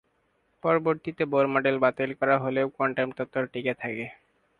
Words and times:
পরবর্তীতে 0.63 1.23
Bohr 1.31 1.45
model 1.53 1.75
বাতিল 1.83 2.11
করা 2.19 2.35
হলেও 2.43 2.67
কোয়ান্টাম 2.75 3.07
তত্ত্ব 3.17 3.45
টিকে 3.53 3.73
থাকে। 3.81 4.05